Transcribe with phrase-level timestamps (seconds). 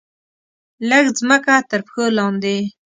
[0.89, 2.57] لږه مځکه ترپښو لاندې